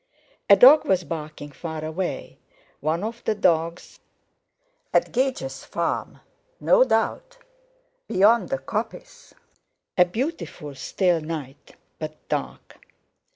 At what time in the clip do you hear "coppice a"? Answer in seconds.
8.57-10.05